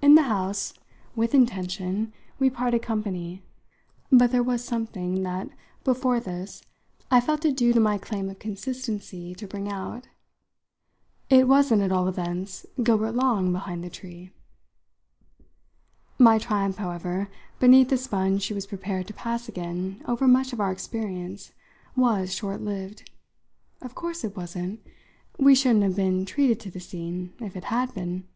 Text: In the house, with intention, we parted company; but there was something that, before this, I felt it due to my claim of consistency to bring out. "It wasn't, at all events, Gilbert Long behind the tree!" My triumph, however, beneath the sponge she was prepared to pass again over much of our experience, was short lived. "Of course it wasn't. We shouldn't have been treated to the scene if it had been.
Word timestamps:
In 0.00 0.16
the 0.16 0.22
house, 0.22 0.74
with 1.14 1.36
intention, 1.36 2.12
we 2.40 2.50
parted 2.50 2.82
company; 2.82 3.44
but 4.10 4.32
there 4.32 4.42
was 4.42 4.64
something 4.64 5.22
that, 5.22 5.50
before 5.84 6.18
this, 6.18 6.64
I 7.12 7.20
felt 7.20 7.44
it 7.44 7.56
due 7.56 7.72
to 7.72 7.78
my 7.78 7.96
claim 7.96 8.28
of 8.28 8.40
consistency 8.40 9.36
to 9.36 9.46
bring 9.46 9.68
out. 9.68 10.08
"It 11.30 11.46
wasn't, 11.46 11.82
at 11.82 11.92
all 11.92 12.08
events, 12.08 12.66
Gilbert 12.82 13.12
Long 13.12 13.52
behind 13.52 13.84
the 13.84 13.88
tree!" 13.88 14.32
My 16.18 16.38
triumph, 16.38 16.78
however, 16.78 17.28
beneath 17.60 17.88
the 17.88 17.96
sponge 17.96 18.42
she 18.42 18.54
was 18.54 18.66
prepared 18.66 19.06
to 19.06 19.14
pass 19.14 19.48
again 19.48 20.02
over 20.08 20.26
much 20.26 20.52
of 20.52 20.58
our 20.58 20.72
experience, 20.72 21.52
was 21.94 22.34
short 22.34 22.60
lived. 22.62 23.12
"Of 23.80 23.94
course 23.94 24.24
it 24.24 24.36
wasn't. 24.36 24.80
We 25.38 25.54
shouldn't 25.54 25.84
have 25.84 25.94
been 25.94 26.24
treated 26.24 26.58
to 26.62 26.70
the 26.72 26.80
scene 26.80 27.32
if 27.38 27.54
it 27.54 27.66
had 27.70 27.94
been. 27.94 28.26